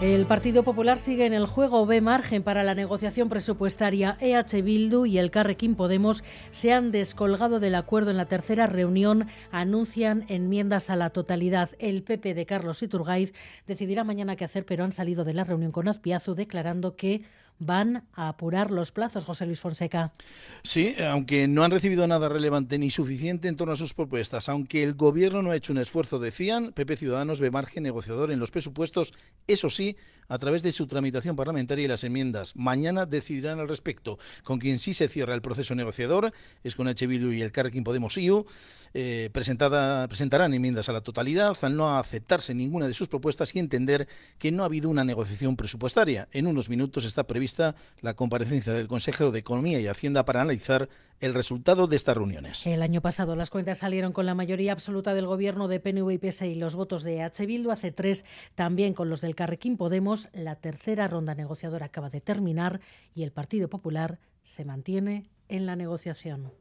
El 0.00 0.26
Partido 0.26 0.64
Popular 0.64 0.98
sigue 0.98 1.24
en 1.24 1.32
el 1.32 1.46
juego, 1.46 1.86
ve 1.86 2.00
margen 2.02 2.42
para 2.42 2.62
la 2.62 2.74
negociación 2.74 3.30
presupuestaria. 3.30 4.18
EH 4.20 4.60
Bildu 4.62 5.06
y 5.06 5.16
el 5.16 5.30
Carrequín 5.30 5.76
Podemos 5.76 6.22
se 6.50 6.72
han 6.74 6.90
descolgado 6.90 7.58
del 7.58 7.74
acuerdo 7.74 8.10
en 8.10 8.18
la 8.18 8.26
tercera 8.26 8.66
reunión, 8.66 9.28
anuncian 9.50 10.26
enmiendas 10.28 10.90
a 10.90 10.96
la 10.96 11.10
totalidad. 11.10 11.70
El 11.78 12.02
PP 12.02 12.34
de 12.34 12.44
Carlos 12.44 12.82
Iturgaiz 12.82 13.32
decidirá 13.66 14.04
mañana 14.04 14.36
qué 14.36 14.44
hacer, 14.44 14.66
pero 14.66 14.84
han 14.84 14.92
salido 14.92 15.24
de 15.24 15.32
la 15.32 15.44
reunión 15.44 15.72
con 15.72 15.88
Azpiazu 15.88 16.34
declarando 16.34 16.96
que 16.96 17.22
van 17.58 18.04
a 18.14 18.28
apurar 18.28 18.70
los 18.70 18.92
plazos, 18.92 19.24
José 19.24 19.46
Luis 19.46 19.60
Fonseca. 19.60 20.12
Sí, 20.62 20.94
aunque 21.00 21.48
no 21.48 21.64
han 21.64 21.70
recibido 21.70 22.06
nada 22.06 22.28
relevante 22.28 22.78
ni 22.78 22.90
suficiente 22.90 23.48
en 23.48 23.56
torno 23.56 23.72
a 23.72 23.76
sus 23.76 23.94
propuestas, 23.94 24.48
aunque 24.48 24.82
el 24.82 24.94
Gobierno 24.94 25.42
no 25.42 25.50
ha 25.50 25.56
hecho 25.56 25.72
un 25.72 25.78
esfuerzo, 25.78 26.18
decían, 26.18 26.72
PP 26.72 26.96
Ciudadanos 26.96 27.40
ve 27.40 27.50
margen 27.50 27.82
negociador 27.82 28.32
en 28.32 28.40
los 28.40 28.50
presupuestos, 28.50 29.12
eso 29.46 29.68
sí, 29.68 29.96
a 30.28 30.38
través 30.38 30.62
de 30.62 30.72
su 30.72 30.86
tramitación 30.86 31.36
parlamentaria 31.36 31.84
y 31.84 31.88
las 31.88 32.04
enmiendas. 32.04 32.56
Mañana 32.56 33.06
decidirán 33.06 33.60
al 33.60 33.68
respecto. 33.68 34.18
Con 34.42 34.58
quien 34.58 34.78
sí 34.78 34.94
se 34.94 35.08
cierra 35.08 35.34
el 35.34 35.42
proceso 35.42 35.74
negociador 35.74 36.32
es 36.62 36.74
con 36.74 36.88
H. 36.88 37.04
y 37.04 37.42
el 37.42 37.52
Carrequín 37.52 37.84
Podemos 37.84 38.16
IU. 38.16 38.46
Eh, 38.96 39.28
presentada, 39.32 40.06
presentarán 40.06 40.54
enmiendas 40.54 40.88
a 40.88 40.92
la 40.92 41.00
totalidad 41.00 41.56
al 41.62 41.76
no 41.76 41.98
aceptarse 41.98 42.54
ninguna 42.54 42.86
de 42.86 42.94
sus 42.94 43.08
propuestas 43.08 43.52
y 43.54 43.58
entender 43.58 44.06
que 44.38 44.52
no 44.52 44.62
ha 44.62 44.66
habido 44.66 44.88
una 44.88 45.02
negociación 45.02 45.56
presupuestaria. 45.56 46.28
En 46.30 46.46
unos 46.46 46.68
minutos 46.68 47.04
está 47.04 47.24
la 48.00 48.14
comparecencia 48.14 48.72
del 48.72 48.88
consejero 48.88 49.30
de 49.30 49.40
Economía 49.40 49.80
y 49.80 49.86
Hacienda 49.86 50.24
para 50.24 50.40
analizar 50.40 50.88
el 51.20 51.34
resultado 51.34 51.86
de 51.86 51.96
estas 51.96 52.16
reuniones. 52.16 52.66
El 52.66 52.82
año 52.82 53.00
pasado 53.00 53.36
las 53.36 53.50
cuentas 53.50 53.78
salieron 53.78 54.12
con 54.12 54.26
la 54.26 54.34
mayoría 54.34 54.72
absoluta 54.72 55.14
del 55.14 55.26
gobierno 55.26 55.68
de 55.68 55.80
PNV 55.80 56.10
y 56.10 56.30
PSI 56.30 56.46
y 56.46 56.54
los 56.54 56.76
votos 56.76 57.02
de 57.02 57.22
H. 57.22 57.46
Bildu. 57.46 57.70
Hace 57.70 57.92
tres 57.92 58.24
también 58.54 58.94
con 58.94 59.08
los 59.08 59.20
del 59.20 59.34
Carrequín 59.34 59.76
Podemos. 59.76 60.28
La 60.32 60.56
tercera 60.56 61.08
ronda 61.08 61.34
negociadora 61.34 61.86
acaba 61.86 62.10
de 62.10 62.20
terminar 62.20 62.80
y 63.14 63.22
el 63.22 63.32
Partido 63.32 63.68
Popular 63.68 64.18
se 64.42 64.64
mantiene 64.64 65.30
en 65.48 65.66
la 65.66 65.76
negociación. 65.76 66.52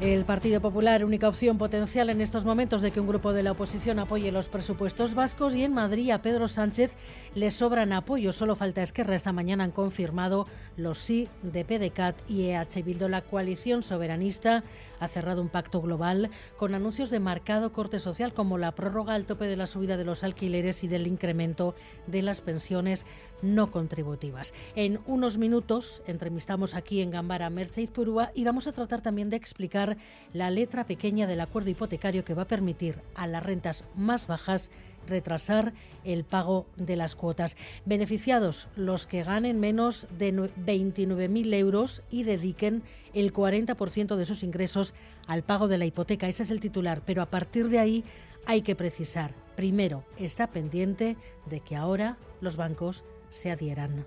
El 0.00 0.24
Partido 0.24 0.62
Popular, 0.62 1.04
única 1.04 1.28
opción 1.28 1.58
potencial 1.58 2.08
en 2.08 2.22
estos 2.22 2.46
momentos 2.46 2.80
de 2.80 2.90
que 2.90 3.00
un 3.00 3.06
grupo 3.06 3.34
de 3.34 3.42
la 3.42 3.52
oposición 3.52 3.98
apoye 3.98 4.32
los 4.32 4.48
presupuestos 4.48 5.12
vascos 5.12 5.54
y 5.54 5.62
en 5.62 5.74
Madrid 5.74 6.10
a 6.10 6.22
Pedro 6.22 6.48
Sánchez 6.48 6.96
le 7.34 7.50
sobran 7.50 7.92
apoyos. 7.92 8.34
Solo 8.34 8.56
falta 8.56 8.82
Esquerra. 8.82 9.14
Esta 9.14 9.34
mañana 9.34 9.62
han 9.64 9.72
confirmado 9.72 10.46
los 10.78 10.96
sí 10.96 11.28
de 11.42 11.66
PDCAT 11.66 12.16
y 12.30 12.44
EH 12.44 12.82
Bildo. 12.82 13.10
La 13.10 13.20
coalición 13.20 13.82
soberanista 13.82 14.64
ha 15.00 15.08
cerrado 15.08 15.42
un 15.42 15.50
pacto 15.50 15.82
global 15.82 16.30
con 16.56 16.74
anuncios 16.74 17.10
de 17.10 17.20
marcado 17.20 17.70
corte 17.72 17.98
social 17.98 18.32
como 18.32 18.56
la 18.56 18.74
prórroga 18.74 19.14
al 19.14 19.26
tope 19.26 19.46
de 19.46 19.56
la 19.56 19.66
subida 19.66 19.98
de 19.98 20.04
los 20.06 20.24
alquileres 20.24 20.82
y 20.82 20.88
del 20.88 21.06
incremento 21.06 21.74
de 22.06 22.22
las 22.22 22.40
pensiones 22.40 23.04
no 23.42 23.70
contributivas. 23.70 24.54
En 24.76 25.00
unos 25.06 25.38
minutos 25.38 26.02
entrevistamos 26.06 26.74
aquí 26.74 27.00
en 27.00 27.10
Gambara 27.10 27.50
Mercedes 27.50 27.90
Purúa 27.90 28.30
y 28.34 28.44
vamos 28.44 28.66
a 28.66 28.72
tratar 28.72 29.02
también 29.02 29.30
de 29.30 29.36
explicar 29.36 29.89
la 30.32 30.50
letra 30.50 30.84
pequeña 30.84 31.26
del 31.26 31.40
acuerdo 31.40 31.70
hipotecario 31.70 32.24
que 32.24 32.34
va 32.34 32.42
a 32.42 32.48
permitir 32.48 32.96
a 33.14 33.26
las 33.26 33.42
rentas 33.42 33.84
más 33.96 34.26
bajas 34.26 34.70
retrasar 35.06 35.72
el 36.04 36.24
pago 36.24 36.66
de 36.76 36.96
las 36.96 37.16
cuotas. 37.16 37.56
Beneficiados 37.84 38.68
los 38.76 39.06
que 39.06 39.24
ganen 39.24 39.60
menos 39.60 40.06
de 40.18 40.32
29.000 40.32 41.54
euros 41.54 42.02
y 42.10 42.22
dediquen 42.24 42.82
el 43.14 43.32
40% 43.32 44.16
de 44.16 44.26
sus 44.26 44.42
ingresos 44.42 44.94
al 45.26 45.42
pago 45.42 45.68
de 45.68 45.78
la 45.78 45.86
hipoteca. 45.86 46.28
Ese 46.28 46.42
es 46.42 46.50
el 46.50 46.60
titular, 46.60 47.02
pero 47.04 47.22
a 47.22 47.30
partir 47.30 47.68
de 47.68 47.78
ahí 47.78 48.04
hay 48.46 48.62
que 48.62 48.76
precisar. 48.76 49.34
Primero, 49.56 50.04
está 50.16 50.48
pendiente 50.48 51.16
de 51.46 51.60
que 51.60 51.76
ahora 51.76 52.16
los 52.40 52.56
bancos 52.56 53.04
se 53.28 53.50
adhieran 53.50 54.06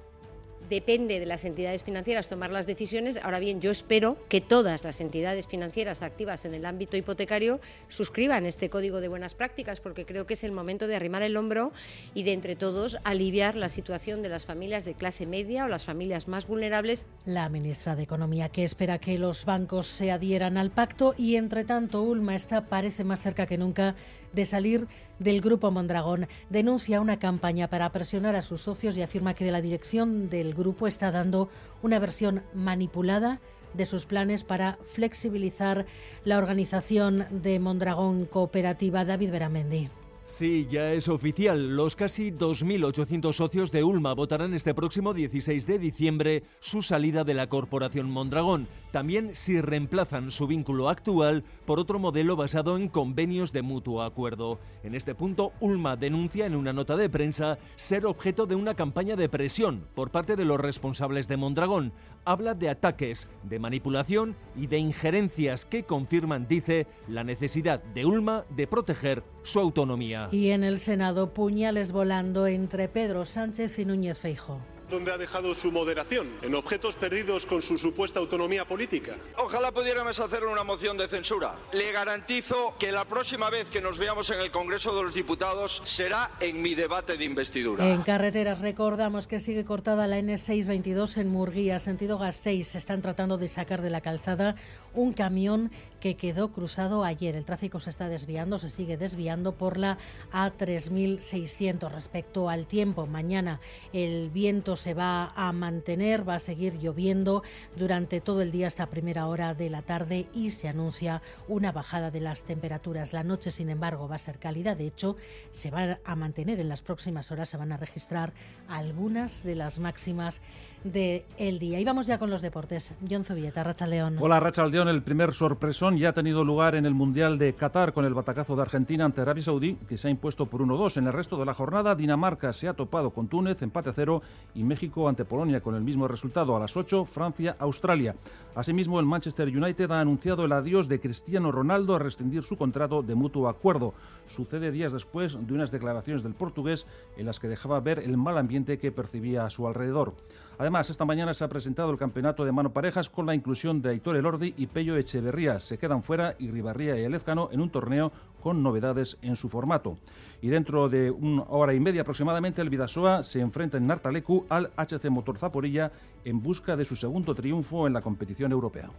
depende 0.70 1.20
de 1.20 1.26
las 1.26 1.46
entidades 1.46 1.84
financieras 1.84 2.30
tomar 2.30 2.52
las 2.52 2.68
decisiones. 2.68 3.20
Ahora 3.24 3.40
bien, 3.40 3.62
yo 3.62 3.72
espero 3.72 4.18
que 4.30 4.42
todas 4.42 4.84
las 4.84 5.02
entidades 5.02 5.48
financieras 5.48 6.02
activas 6.02 6.46
en 6.46 6.54
el 6.54 6.66
ámbito 6.66 6.98
hipotecario 6.98 7.60
suscriban 7.88 8.46
este 8.46 8.70
código 8.70 9.02
de 9.02 9.08
buenas 9.08 9.34
prácticas, 9.34 9.80
porque 9.80 10.06
creo 10.06 10.26
que 10.26 10.34
es 10.34 10.44
el 10.44 10.52
momento 10.52 10.88
de 10.88 10.96
arrimar 10.96 11.22
el 11.22 11.38
hombro 11.38 11.72
y 12.14 12.24
de 12.24 12.34
entre 12.34 12.56
todos 12.56 12.98
aliviar 13.04 13.56
la 13.56 13.70
situación 13.70 14.22
de 14.22 14.30
las 14.30 14.46
familias 14.46 14.86
de 14.86 14.94
clase 14.94 15.26
media 15.26 15.66
o 15.66 15.68
las 15.68 15.86
familias 15.86 16.28
más 16.28 16.48
vulnerables. 16.48 17.06
La 17.26 17.50
ministra 17.50 17.96
de 17.96 18.04
Economía 18.04 18.50
que 18.50 18.64
espera 18.64 19.00
que 19.00 19.18
los 19.18 19.46
bancos 19.46 19.88
se 19.88 20.12
adhieran 20.12 20.58
al 20.58 20.72
pacto 20.72 21.16
y 21.18 21.36
entre 21.36 21.64
tanto 21.64 22.02
Ulma 22.02 22.36
está 22.36 22.66
parece 22.66 23.04
más 23.04 23.22
cerca 23.22 23.46
que 23.46 23.58
nunca 23.58 23.96
de 24.34 24.46
salir 24.46 24.88
del 25.20 25.42
Grupo 25.42 25.72
Mondragón. 25.72 26.28
Denuncia 26.50 27.00
una 27.00 27.20
campaña 27.20 27.70
para 27.70 27.92
presionar 27.92 28.36
a 28.36 28.42
sus 28.42 28.62
socios 28.62 28.98
y 28.98 29.02
afirma 29.02 29.34
que 29.34 29.46
de 29.46 29.52
la 29.52 29.62
dirección 29.62 30.30
del 30.30 30.53
grupo 30.54 30.88
está 30.88 31.12
dando 31.12 31.50
una 31.82 32.00
versión 32.00 32.44
manipulada 32.54 33.40
de 33.74 33.86
sus 33.86 34.06
planes 34.06 34.44
para 34.44 34.78
flexibilizar 34.92 35.86
la 36.24 36.38
organización 36.38 37.26
de 37.30 37.60
Mondragón 37.60 38.26
Cooperativa. 38.26 39.06
David 39.06 39.32
Beramendi. 39.32 39.90
Sí, 40.26 40.68
ya 40.72 40.94
es 40.94 41.10
oficial. 41.10 41.76
Los 41.76 41.98
casi 41.98 42.32
2.800 42.32 43.34
socios 43.34 43.72
de 43.74 43.84
Ulma 43.84 44.14
votarán 44.14 44.54
este 44.54 44.74
próximo 44.74 45.14
16 45.14 45.68
de 45.68 45.78
diciembre 45.78 46.44
su 46.62 46.82
salida 46.82 47.26
de 47.26 47.34
la 47.34 47.48
corporación 47.48 48.10
Mondragón. 48.10 48.68
También 48.92 49.36
si 49.36 49.60
reemplazan 49.60 50.32
su 50.32 50.48
vínculo 50.48 50.88
actual 50.88 51.44
por 51.66 51.78
otro 51.78 52.00
modelo 52.00 52.38
basado 52.38 52.78
en 52.78 52.88
convenios 52.88 53.52
de 53.52 53.64
mutuo 53.64 54.02
acuerdo. 54.02 54.60
En 54.84 54.96
este 54.96 55.14
punto, 55.14 55.52
Ulma 55.60 55.98
denuncia 55.98 56.46
en 56.46 56.56
una 56.56 56.72
nota 56.72 56.96
de 56.96 57.10
prensa 57.10 57.58
ser 57.76 58.06
objeto 58.06 58.46
de 58.46 58.56
una 58.56 58.76
campaña 58.76 59.18
de 59.18 59.28
presión 59.28 59.86
por 59.94 60.10
parte 60.10 60.38
de 60.38 60.46
los 60.46 60.60
responsables 60.60 61.28
de 61.28 61.38
Mondragón. 61.38 61.92
Habla 62.24 62.54
de 62.54 62.70
ataques, 62.70 63.30
de 63.44 63.60
manipulación 63.60 64.38
y 64.56 64.68
de 64.68 64.78
injerencias 64.78 65.66
que 65.66 65.84
confirman, 65.84 66.48
dice, 66.48 66.88
la 67.10 67.26
necesidad 67.26 67.84
de 67.84 68.06
Ulma 68.06 68.46
de 68.56 68.68
proteger 68.68 69.24
su 69.44 69.60
autonomía. 69.60 70.13
Y 70.32 70.52
en 70.52 70.64
el 70.64 70.80
Senado, 70.80 71.34
puñales 71.34 71.92
volando 71.92 72.48
entre 72.48 72.88
Pedro 72.88 73.26
Sánchez 73.26 73.80
y 73.80 73.86
Núñez 73.86 74.20
Feijo 74.20 74.60
dónde 74.94 75.12
ha 75.12 75.18
dejado 75.18 75.56
su 75.56 75.72
moderación, 75.72 76.30
en 76.44 76.54
objetos 76.54 76.96
perdidos 76.96 77.48
con 77.48 77.64
su 77.64 77.80
supuesta 77.80 78.20
autonomía 78.20 78.66
política. 78.66 79.16
Ojalá 79.38 79.72
pudiéramos 79.72 80.20
hacer 80.20 80.46
una 80.46 80.64
moción 80.64 80.98
de 80.98 81.08
censura. 81.08 81.56
Le 81.72 81.92
garantizo 81.92 82.76
que 82.78 82.92
la 82.92 83.06
próxima 83.06 83.50
vez 83.50 83.68
que 83.70 83.82
nos 83.82 83.98
veamos 83.98 84.30
en 84.30 84.40
el 84.40 84.52
Congreso 84.52 84.96
de 84.96 85.02
los 85.02 85.16
Diputados 85.16 85.82
será 85.84 86.34
en 86.40 86.62
mi 86.62 86.76
debate 86.76 87.18
de 87.18 87.26
investidura. 87.26 87.88
En 87.88 88.04
carreteras 88.04 88.62
recordamos 88.62 89.26
que 89.26 89.40
sigue 89.40 89.66
cortada 89.66 90.06
la 90.06 90.20
N622 90.20 91.18
en 91.18 91.30
Murguía, 91.30 91.80
sentido 91.80 92.20
Gasteiz. 92.20 92.68
Se 92.68 92.78
están 92.78 93.02
tratando 93.02 93.40
de 93.40 93.48
sacar 93.48 93.82
de 93.82 93.90
la 93.90 94.02
calzada 94.02 94.54
un 94.94 95.14
camión 95.14 95.72
que 96.00 96.16
quedó 96.16 96.52
cruzado 96.52 97.04
ayer. 97.04 97.36
El 97.36 97.46
tráfico 97.46 97.80
se 97.80 97.90
está 97.90 98.10
desviando, 98.10 98.58
se 98.58 98.70
sigue 98.70 98.98
desviando 98.98 99.54
por 99.54 99.78
la 99.78 99.98
A3600. 100.32 101.92
Respecto 101.92 102.50
al 102.50 102.68
tiempo, 102.68 103.08
mañana 103.08 103.60
el 103.92 104.30
viento 104.30 104.76
se 104.84 104.94
va 104.94 105.32
a 105.38 105.54
mantener, 105.54 106.28
va 106.28 106.36
a 106.36 106.40
seguir 106.40 106.74
lloviendo 106.78 107.42
durante 107.78 108.20
todo 108.20 108.42
el 108.42 108.52
día 108.52 108.68
hasta 108.68 108.88
primera 108.88 109.28
hora 109.28 109.54
de 109.54 109.70
la 109.70 109.82
tarde 109.82 110.28
y 110.34 110.52
se 110.52 110.68
anuncia 110.68 111.22
una 111.48 111.72
bajada 111.72 112.12
de 112.12 112.20
las 112.20 112.44
temperaturas. 112.44 113.14
La 113.14 113.24
noche, 113.24 113.52
sin 113.52 113.70
embargo, 113.70 114.10
va 114.10 114.16
a 114.16 114.18
ser 114.18 114.40
cálida. 114.40 114.76
De 114.76 114.86
hecho, 114.86 115.16
se 115.52 115.72
va 115.72 116.00
a 116.04 116.16
mantener 116.18 116.60
en 116.60 116.68
las 116.68 116.82
próximas 116.82 117.32
horas, 117.32 117.48
se 117.48 117.56
van 117.56 117.72
a 117.72 117.78
registrar 117.78 118.34
algunas 118.68 119.44
de 119.44 119.56
las 119.56 119.80
máximas 119.80 120.42
del 120.84 121.24
el 121.38 121.60
día. 121.60 121.80
Y 121.80 121.86
vamos 121.86 122.08
ya 122.08 122.18
con 122.18 122.30
los 122.30 122.42
deportes. 122.42 122.94
John 123.10 123.24
Zubieta, 123.24 123.64
Racha 123.64 123.88
León. 123.88 124.18
Hola, 124.20 124.40
Racha 124.40 124.66
León. 124.66 124.88
El 124.88 125.02
primer 125.02 125.34
sorpresón 125.34 125.98
ya 125.98 126.10
ha 126.10 126.14
tenido 126.14 126.44
lugar 126.44 126.76
en 126.76 126.86
el 126.86 126.94
Mundial 126.94 127.38
de 127.38 127.54
Qatar 127.54 127.94
con 127.94 128.06
el 128.06 128.14
batacazo 128.14 128.56
de 128.56 128.62
Argentina 128.62 129.06
ante 129.06 129.22
Arabia 129.22 129.44
Saudí, 129.44 129.76
que 129.88 129.98
se 129.98 130.08
ha 130.08 130.12
impuesto 130.12 130.46
por 130.46 130.62
1-2. 130.62 130.98
En 130.98 131.08
el 131.08 131.14
resto 131.14 131.38
de 131.38 131.46
la 131.46 131.54
jornada, 131.54 131.96
Dinamarca 131.96 132.54
se 132.54 132.68
ha 132.68 132.74
topado 132.74 133.12
con 133.12 133.28
Túnez, 133.28 133.62
empate 133.62 133.90
a 133.90 133.94
cero, 133.94 134.22
y 134.54 134.64
México 134.64 135.08
ante 135.08 135.26
Polonia 135.26 135.62
con 135.62 135.76
el 135.76 135.82
mismo 135.82 136.08
resultado. 136.08 136.56
A 136.56 136.60
las 136.60 136.76
8, 136.76 137.06
Francia, 137.06 137.56
Australia. 137.60 138.16
Asimismo, 138.56 139.00
el 139.00 139.06
Manchester 139.06 139.48
United 139.48 139.90
ha 139.92 140.00
anunciado 140.00 140.46
el 140.46 140.52
adiós 140.52 140.88
de 140.88 141.00
Cristiano 141.00 141.52
Ronaldo 141.52 141.96
a 141.96 142.00
rescindir 142.00 142.44
su 142.44 142.58
contrato 142.58 143.02
de 143.02 143.16
mutuo 143.16 143.50
acuerdo. 143.50 143.94
Sucede 144.28 144.72
días 144.72 144.94
después 144.94 145.38
de 145.40 145.54
unas 145.54 145.72
declaraciones 145.72 146.24
del 146.24 146.34
portugués 146.34 146.86
en 147.18 147.26
las 147.26 147.40
que 147.40 147.48
dejaba 147.48 147.80
ver 147.80 148.00
el 148.00 148.18
mal 148.18 148.38
ambiente 148.38 148.78
que 148.78 148.92
percibía 148.92 149.46
a 149.46 149.50
su 149.50 149.68
alrededor. 149.68 150.14
Además, 150.58 150.90
esta 150.90 151.06
mañana 151.06 151.34
se 151.34 151.44
ha 151.44 151.50
presentado 151.50 151.90
el 151.90 151.98
campeonato 151.98 152.46
de 152.46 152.52
mano 152.52 152.72
parejas 152.72 153.10
con 153.10 153.26
la 153.26 153.34
inclusión 153.34 153.82
de 153.82 153.90
Aitor 153.90 154.16
Elordi 154.16 154.54
y 154.56 154.68
Pello 154.68 154.96
Echeverría. 154.96 155.60
Se 155.60 155.78
quedan 155.78 156.04
fuera 156.04 156.36
Ribarría 156.40 157.00
y 157.00 157.04
Elezcano 157.04 157.50
en 157.52 157.60
un 157.60 157.70
torneo 157.70 158.12
con 158.42 158.62
novedades 158.62 159.18
en 159.22 159.36
su 159.36 159.50
formato. 159.50 159.98
Y 160.42 160.50
dentro 160.50 160.90
de 160.90 161.10
una 161.10 161.44
hora 161.44 161.74
y 161.74 161.80
media 161.80 162.02
aproximadamente, 162.02 162.62
el 162.62 162.70
Vidasoa 162.70 163.24
se 163.24 163.40
enfrenta 163.40 163.78
en 163.78 163.88
Nartalecu 163.88 164.46
al 164.50 164.72
HC 164.76 165.10
Motor 165.10 165.38
Zaporilla 165.38 165.92
en 166.24 166.42
busca 166.42 166.76
de 166.76 166.86
su 166.86 166.96
segundo 166.96 167.34
triunfo 167.34 167.88
en 167.88 167.94
la 167.94 168.02
competición 168.02 168.52
europea. 168.52 168.90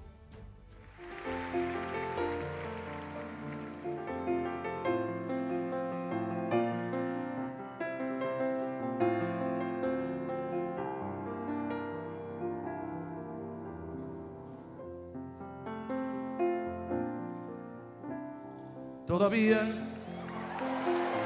Todavía 19.15 19.65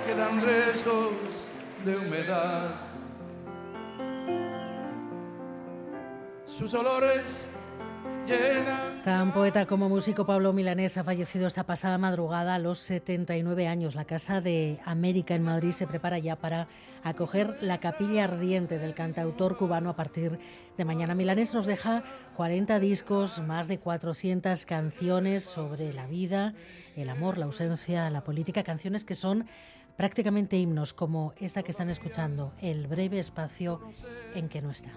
quedan 0.06 0.42
restos 0.42 1.14
de 1.86 1.96
humedad. 1.96 2.68
Sus 6.44 6.74
olores 6.74 7.48
Tan 9.04 9.32
poeta 9.32 9.64
como 9.64 9.88
músico 9.88 10.26
Pablo 10.26 10.52
Milanés 10.52 10.98
ha 10.98 11.04
fallecido 11.04 11.46
esta 11.46 11.64
pasada 11.64 11.96
madrugada 11.96 12.56
a 12.56 12.58
los 12.58 12.78
79 12.80 13.66
años. 13.66 13.94
La 13.94 14.04
Casa 14.04 14.40
de 14.40 14.80
América 14.84 15.34
en 15.34 15.42
Madrid 15.42 15.72
se 15.72 15.86
prepara 15.86 16.18
ya 16.18 16.36
para 16.36 16.68
acoger 17.02 17.56
la 17.62 17.80
capilla 17.80 18.24
ardiente 18.24 18.78
del 18.78 18.94
cantautor 18.94 19.56
cubano 19.56 19.88
a 19.88 19.96
partir 19.96 20.38
de 20.76 20.84
mañana. 20.84 21.14
Milanés 21.14 21.54
nos 21.54 21.64
deja 21.64 22.02
40 22.36 22.78
discos, 22.80 23.40
más 23.40 23.66
de 23.66 23.78
400 23.78 24.66
canciones 24.66 25.44
sobre 25.44 25.92
la 25.94 26.06
vida, 26.06 26.52
el 26.96 27.08
amor, 27.08 27.38
la 27.38 27.46
ausencia, 27.46 28.10
la 28.10 28.24
política, 28.24 28.62
canciones 28.62 29.06
que 29.06 29.14
son 29.14 29.46
prácticamente 29.96 30.58
himnos 30.58 30.92
como 30.92 31.32
esta 31.38 31.62
que 31.62 31.70
están 31.70 31.88
escuchando, 31.88 32.52
El 32.60 32.88
breve 32.88 33.18
espacio 33.18 33.80
en 34.34 34.48
que 34.48 34.60
no 34.60 34.70
está. 34.70 34.90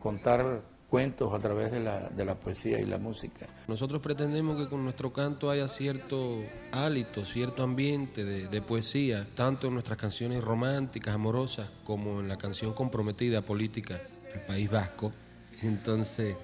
Contar 0.00 0.62
cuentos 0.88 1.34
a 1.34 1.38
través 1.38 1.70
de 1.70 1.80
la, 1.80 2.08
de 2.08 2.24
la 2.24 2.34
poesía 2.34 2.80
y 2.80 2.86
la 2.86 2.98
música. 2.98 3.46
Nosotros 3.66 4.00
pretendemos 4.00 4.56
que 4.56 4.68
con 4.68 4.82
nuestro 4.84 5.12
canto 5.12 5.50
haya 5.50 5.68
cierto 5.68 6.42
hálito, 6.72 7.24
cierto 7.24 7.62
ambiente 7.62 8.24
de, 8.24 8.48
de, 8.48 8.62
poesía, 8.62 9.26
tanto 9.34 9.66
en 9.66 9.74
nuestras 9.74 9.98
canciones 9.98 10.42
románticas, 10.42 11.14
amorosas, 11.14 11.68
como 11.84 12.20
en 12.20 12.28
la 12.28 12.38
canción 12.38 12.72
comprometida 12.72 13.42
política, 13.42 14.00
el 14.32 14.40
País 14.40 14.70
Vasco. 14.70 15.12
Entonces 15.62 16.36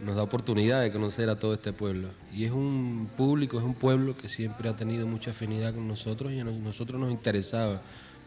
nos 0.00 0.16
da 0.16 0.22
oportunidad 0.22 0.82
de 0.82 0.92
conocer 0.92 1.30
a 1.30 1.38
todo 1.38 1.54
este 1.54 1.72
pueblo. 1.72 2.08
Y 2.32 2.44
es 2.44 2.52
un 2.52 3.08
público, 3.16 3.58
es 3.58 3.64
un 3.64 3.74
pueblo 3.74 4.16
que 4.16 4.28
siempre 4.28 4.68
ha 4.68 4.76
tenido 4.76 5.06
mucha 5.06 5.30
afinidad 5.30 5.74
con 5.74 5.88
nosotros 5.88 6.32
y 6.32 6.40
a 6.40 6.44
nosotros 6.44 7.00
nos 7.00 7.10
interesaba 7.10 7.80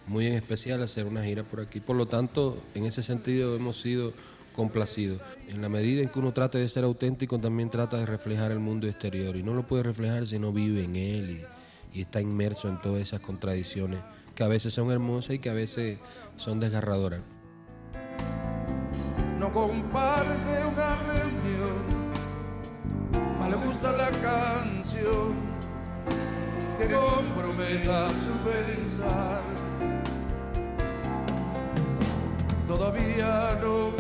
muy 0.08 0.26
en 0.26 0.34
especial 0.34 0.82
hacer 0.82 1.06
una 1.06 1.24
gira 1.24 1.44
por 1.44 1.62
aquí. 1.62 1.80
Por 1.80 1.96
lo 1.96 2.08
tanto, 2.08 2.58
en 2.74 2.86
ese 2.86 3.04
sentido 3.04 3.56
hemos 3.56 3.80
sido 3.80 4.14
complacido. 4.60 5.22
En 5.48 5.62
la 5.62 5.70
medida 5.70 6.02
en 6.02 6.10
que 6.10 6.20
uno 6.20 6.34
trata 6.34 6.58
de 6.58 6.68
ser 6.68 6.84
auténtico, 6.84 7.40
también 7.40 7.70
trata 7.70 7.96
de 7.96 8.06
reflejar 8.06 8.52
el 8.52 8.60
mundo 8.60 8.88
exterior. 8.88 9.38
Y 9.38 9.42
no 9.42 9.54
lo 9.54 9.66
puede 9.66 9.84
reflejar 9.84 10.28
si 10.28 10.38
no 10.38 10.52
vive 10.52 10.84
en 10.84 10.98
él 10.98 11.48
y, 11.94 12.02
está 12.02 12.20
inmerso 12.20 12.68
en 12.68 12.80
todas 12.82 13.02
esas 13.02 13.22
contradicciones 13.22 14.02
que 14.36 14.44
a 14.44 14.48
veces 14.50 14.74
son 14.74 14.92
hermosas 14.92 15.36
y 15.36 15.40
que 15.40 15.50
a 15.50 15.54
veces 15.54 15.98
son 16.36 16.60
desgarradoras. 16.60 17.22
No 19.40 19.52
comparte 19.54 20.52
una 20.74 20.98
reunión, 21.14 21.80
le 23.50 23.56
gusta 23.66 23.94
la 23.94 24.12
canción 24.12 25.36
que 26.78 26.94
comprometa 26.94 28.10
su 28.10 28.34
pensar 28.50 29.42
Todavía 32.70 33.58
no 33.64 33.99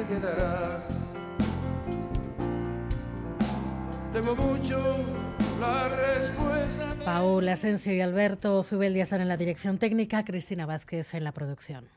te 0.00 0.14
quedarás. 0.14 0.82
Tengo 4.12 4.34
mucho 4.34 4.96
la 5.60 5.88
respuesta. 5.88 6.96
Paul 7.04 7.48
Asensio 7.48 7.92
y 7.92 8.00
Alberto 8.00 8.62
Zubeldia 8.62 9.02
están 9.02 9.20
en 9.20 9.28
la 9.28 9.36
dirección 9.36 9.78
técnica, 9.78 10.24
Cristina 10.24 10.66
Vázquez 10.66 11.14
en 11.14 11.24
la 11.24 11.32
producción. 11.32 11.88